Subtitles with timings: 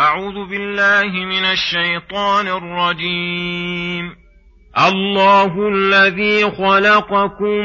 [0.00, 4.24] أعوذ بالله من الشيطان الرجيم.
[4.88, 7.64] الله الذي خلقكم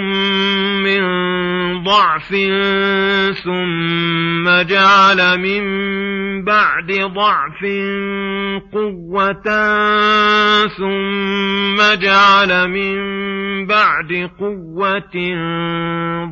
[0.83, 1.03] من
[1.83, 2.29] ضعف
[3.43, 5.63] ثم جعل من
[6.45, 7.65] بعد ضعف
[8.73, 9.50] قوة
[10.68, 12.96] ثم جعل من
[13.66, 15.16] بعد قوة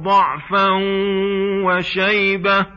[0.04, 0.70] ضعفا
[1.64, 2.77] وشيبة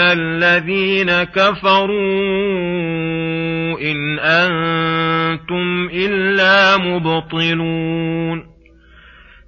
[0.00, 1.96] الذين كفروا
[3.80, 8.56] ان أنتم الا مبطلون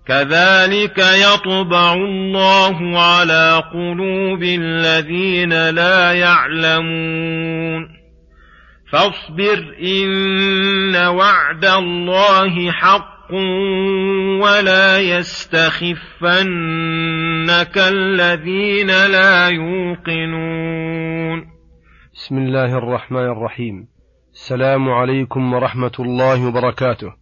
[0.08, 7.88] كذلك يطبع الله على قلوب الذين لا يعلمون
[8.92, 15.98] فاصبر ان وعد الله حق ولا يستخفنك
[17.78, 21.38] الذين لا يوقنون
[22.14, 23.88] بسم الله الرحمن الرحيم.
[24.32, 27.12] السلام عليكم ورحمة الله وبركاته.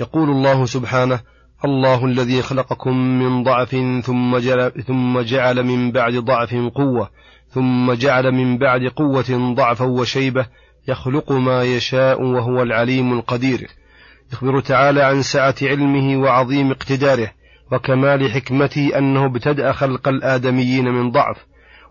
[0.00, 1.20] يقول الله سبحانه
[1.64, 7.10] الله الذي خلقكم من ضعف ثم جعل, ثم جعل من بعد ضعف قوة
[7.48, 10.46] ثم جعل من بعد قوة ضعفا وشيبة
[10.88, 13.85] يخلق ما يشاء وهو العليم القدير.
[14.32, 17.30] يخبر تعالى عن سعة علمه وعظيم اقتداره
[17.72, 21.36] وكمال حكمته أنه ابتدأ خلق الآدميين من ضعف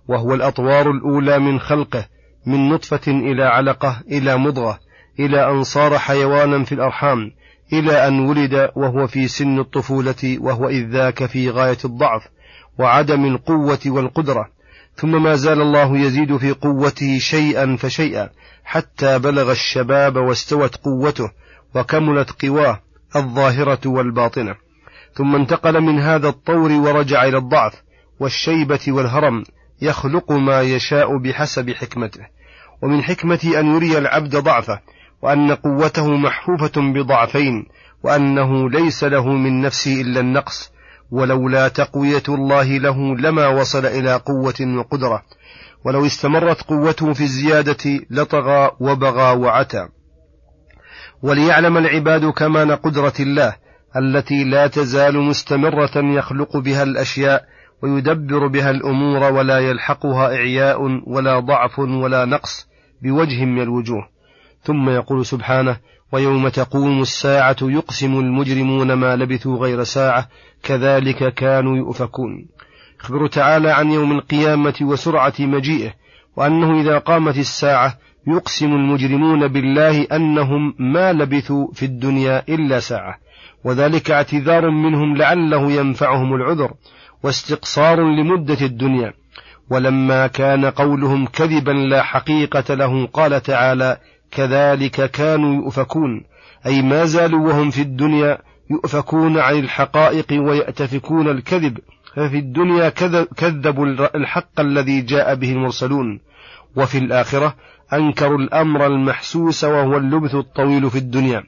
[0.08, 2.06] وهو الأطوار الأولى من خلقه
[2.46, 4.80] من نطفة إلى علقة إلى مضغة
[5.20, 7.32] إلى أن صار حيوانا في الأرحام
[7.74, 12.28] إلى أن ولد وهو في سن الطفولة وهو إذ ذاك في غاية الضعف
[12.80, 14.50] وعدم القوة والقدرة.
[14.96, 18.30] ثم ما زال الله يزيد في قوته شيئا فشيئا
[18.64, 21.32] حتى بلغ الشباب واستوت قوته
[21.76, 22.80] وكملت قواه
[23.16, 24.56] الظاهرة والباطنة.
[25.14, 27.74] ثم انتقل من هذا الطور ورجع إلى الضعف
[28.20, 29.44] والشيبة والهرم
[29.82, 32.22] يخلق ما يشاء بحسب حكمته.
[32.82, 34.80] ومن حكمته أن يري العبد ضعفه
[35.22, 37.66] وأن قوته محفوفة بضعفين
[38.04, 40.72] وأنه ليس له من نفسه إلا النقص
[41.12, 45.24] ولولا تقوية الله له لما وصل إلى قوة وقدرة.
[45.86, 49.88] ولو استمرت قوته في الزيادة لطغى وبغى وعتى.
[51.22, 53.56] وليعلم العباد كمان قدرة الله
[53.98, 57.46] التي لا تزال مستمرة يخلق بها الأشياء
[57.84, 62.68] ويدبر بها الأمور ولا يلحقها إعياء ولا ضعف ولا نقص
[63.02, 64.10] بوجه من الوجوه.
[64.64, 65.78] ثم يقول سبحانه
[66.12, 70.28] ويوم تقوم الساعة يقسم المجرمون ما لبثوا غير ساعة
[70.64, 72.48] كذلك كانوا يؤفكون.
[73.00, 75.94] يخبر تعالى عن يوم القيامة وسرعة مجيئه
[76.36, 77.98] وأنه إذا قامت الساعة
[78.28, 83.18] يقسم المجرمون بالله أنهم ما لبثوا في الدنيا إلا ساعة
[83.64, 86.72] وذلك اعتذار منهم لعله ينفعهم العذر
[87.24, 89.14] واستقصار لمدة الدنيا.
[89.70, 93.98] ولما كان قولهم كذبا لا حقيقة له قال تعالى
[94.32, 96.24] كذلك كانوا يؤفكون
[96.66, 98.38] أي ما زالوا وهم في الدنيا
[98.72, 101.78] يؤفكون عن الحقائق ويأتفكون الكذب.
[102.16, 102.90] ففي الدنيا
[103.38, 103.86] كذبوا
[104.16, 106.20] الحق الذي جاء به المرسلون.
[106.76, 107.56] وفي الآخرة
[107.94, 111.44] أنكروا الأمر المحسوس وهو اللبث الطويل في الدنيا.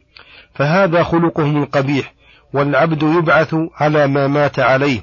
[0.54, 2.14] فهذا خلقهم القبيح
[2.54, 5.02] والعبد يبعث على ما مات عليه.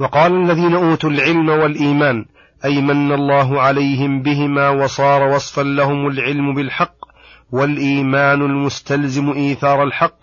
[0.00, 2.24] وقال الذين أوتوا العلم والإيمان
[2.64, 6.94] أي من الله عليهم بهما وصار وصفا لهم العلم بالحق
[7.52, 10.18] والإيمان المستلزم إيثار الحق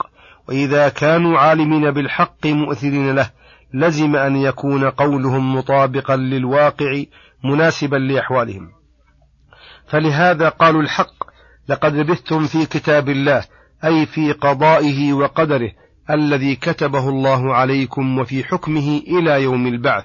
[0.47, 3.29] وإذا كانوا عالمين بالحق مؤثرين له.
[3.73, 7.03] لزم أن يكون قولهم مطابقا للواقع
[7.43, 8.69] مناسبا لأحوالهم.
[9.87, 11.31] فلهذا قالوا الحق
[11.69, 13.43] لقد لبثتم في كتاب الله
[13.85, 15.71] أي في قضائه وقدره
[16.09, 20.03] الذي كتبه الله عليكم وفي حكمه إلى يوم البعث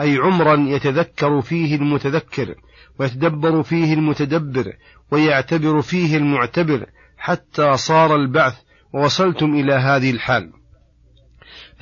[0.00, 2.54] أي عمرا يتذكر فيه المتذكر
[2.98, 4.72] ويتدبر فيه المتدبر
[5.10, 6.86] ويعتبر فيه المعتبر
[7.18, 8.54] حتى صار البعث
[8.92, 10.52] ووصلتم إلى هذه الحال.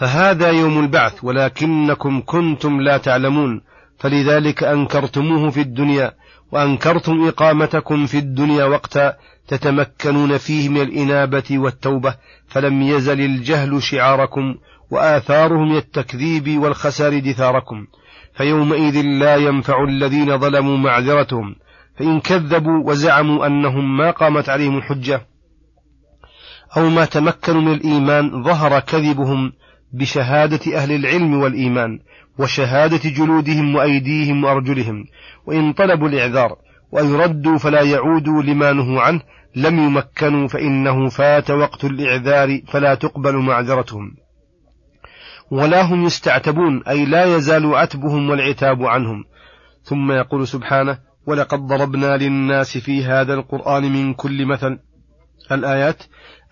[0.02, 3.60] فهذا يوم البعث ولكنكم كنتم لا تعلمون
[3.98, 6.12] فلذلك أنكرتموه في الدنيا
[6.52, 9.16] وأنكرتم إقامتكم في الدنيا وقتا
[9.48, 12.14] تتمكنون فيه من الإنابة والتوبة
[12.48, 14.54] فلم يزل الجهل شعاركم
[14.90, 17.86] وآثاره من التكذيب والخسار دثاركم.
[18.36, 21.54] فيومئذ لا ينفع الذين ظلموا معذرتهم
[21.98, 25.26] فإن كذبوا وزعموا أنهم ما قامت عليهم الحجة
[26.76, 29.52] أو ما تمكنوا من الإيمان ظهر كذبهم
[29.92, 31.98] بشهادة أهل العلم والإيمان
[32.38, 35.04] وشهادة جلودهم وأيديهم وأرجلهم
[35.46, 36.56] وإن طلبوا الإعذار
[36.92, 39.20] وأن يردوا فلا يعودوا لما نهوا عنه
[39.56, 44.14] لم يمكنوا فإنه فات وقت الإعذار فلا تقبل معذرتهم.
[45.50, 49.24] ولا هم يستعتبون أي لا يزال عتبهم والعتاب عنهم.
[49.82, 54.78] ثم يقول سبحانه ولقد ضربنا للناس في هذا القرآن من كل مثل
[55.54, 56.02] الآيات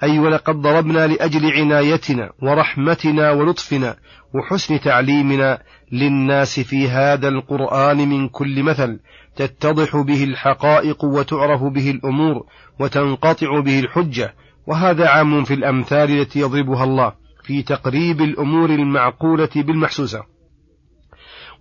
[0.02, 3.96] أي ولقد ضربنا لأجل عنايتنا ورحمتنا ولطفنا
[4.34, 5.62] وحسن تعليمنا
[5.92, 9.00] للناس في هذا القرآن من كل مثل
[9.36, 12.46] تتضح به الحقائق وتعرف به الأمور
[12.80, 14.34] وتنقطع به الحجة
[14.66, 17.12] وهذا عام في الأمثال التي يضربها الله
[17.44, 20.22] في تقريب الأمور المعقولة بالمحسوسة.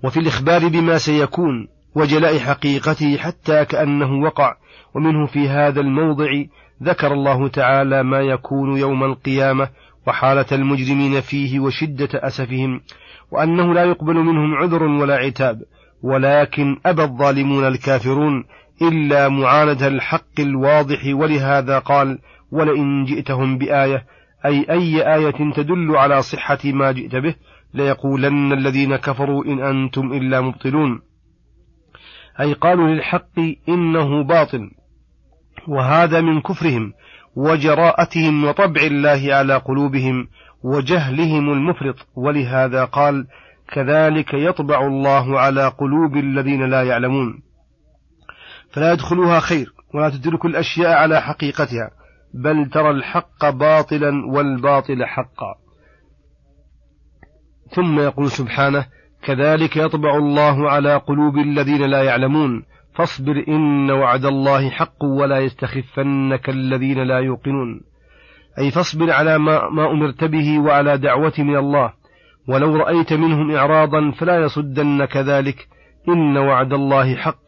[0.03, 4.55] وفي الإخبار بما سيكون وجلاء حقيقته حتى كأنه وقع
[4.95, 6.27] ومنه في هذا الموضع
[6.83, 9.69] ذكر الله تعالى ما يكون يوم القيامة
[10.07, 12.81] وحالة المجرمين فيه وشدة أسفهم
[13.31, 15.61] وأنه لا يقبل منهم عذر ولا عتاب
[16.03, 18.45] ولكن أبى الظالمون الكافرون
[18.81, 22.19] إلا معاندة الحق الواضح ولهذا قال
[22.51, 24.05] ولئن جئتهم بآية
[24.45, 27.35] أي أي آية تدل على صحة ما جئت به
[27.73, 31.01] ليقولن الذين كفروا إن أنتم إلا مبطلون
[32.39, 33.39] أي قالوا للحق
[33.69, 34.71] إنه باطل
[35.69, 36.93] وهذا من كفرهم
[37.35, 40.27] وجراءتهم وطبع الله على قلوبهم
[40.63, 41.95] وجهلهم المفرط.
[42.15, 43.27] ولهذا قال
[43.73, 47.41] كذلك يطبع الله على قلوب الذين لا يعلمون.
[48.71, 51.91] فلا يدخلوها خير ولا تدرك الأشياء على حقيقتها
[52.33, 55.55] بل ترى الحق باطلا والباطل حقا.
[57.75, 58.85] ثم يقول سبحانه
[59.23, 62.63] كذلك يطبع الله على قلوب الذين لا يعلمون
[62.93, 67.81] فاصبر إن وعد الله حق ولا يستخفنك الذين لا يوقنون.
[68.59, 71.93] أي فاصبر على ما, ما أمرت به وعلى دعوة من الله.
[72.47, 75.67] ولو رأيت منهم إعراضا فلا يصدنك ذلك.
[76.09, 77.41] إن وعد الله حق.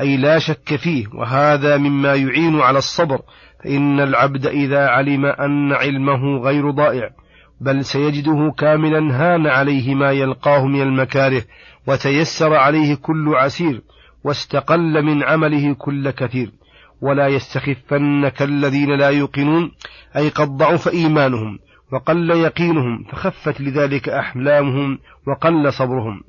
[0.00, 1.06] أي لا شك فيه.
[1.14, 3.18] وهذا مما يعين على الصبر.
[3.64, 7.10] فإن العبد إذا علم أن علمه غير ضائع.
[7.60, 11.42] بل سيجده كاملا هان عليه ما يلقاه من المكاره.
[11.88, 13.82] وتيسر عليه كل عسير.
[14.26, 16.50] واستقل من عمله كل كثير
[17.00, 19.72] ولا يستخفنك الذين لا يوقنون
[20.16, 21.58] أي قد ضعف إيمانهم
[21.92, 26.20] وقل يقينهم فخفت لذلك أحلامهم وقل صبرهم.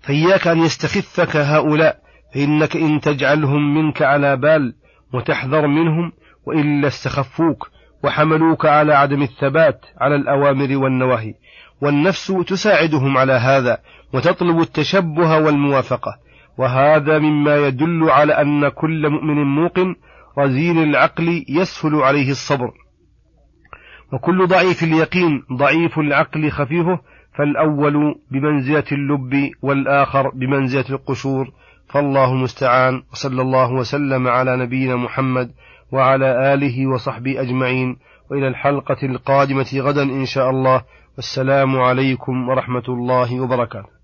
[0.00, 1.98] فإياك أن يستخفك هؤلاء
[2.34, 4.74] فإنك إن تجعلهم منك على بال
[5.14, 6.12] وتحذر منهم
[6.46, 7.70] وإلا استخفوك
[8.04, 11.34] وحملوك على عدم الثبات على الأوامر والنواهي.
[11.82, 13.78] والنفس تساعدهم على هذا
[14.12, 16.27] وتطلب التشبه والموافقة.
[16.58, 19.94] وهذا مما يدل على أن كل مؤمن موقن
[20.38, 22.70] رزين العقل يسهل عليه الصبر.
[24.12, 27.00] وكل ضعيف اليقين ضعيف العقل خفيفه
[27.38, 31.50] فالأول بمنزلة اللب والآخر بمنزلة القشور.
[31.88, 35.50] فالله المستعان وصلى الله وسلم على نبينا محمد
[35.92, 37.96] وعلى آله وصحبه أجمعين.
[38.30, 40.82] وإلى الحلقة القادمة غدا إن شاء الله.
[41.16, 43.97] والسلام عليكم ورحمة الله وبركاته.